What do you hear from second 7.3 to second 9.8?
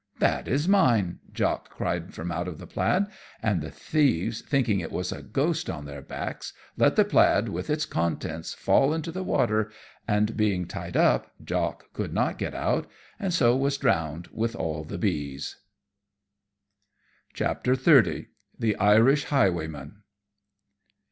with its contents, fall into the water,